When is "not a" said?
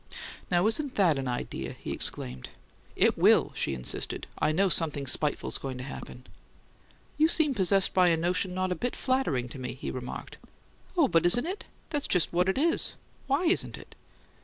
8.55-8.73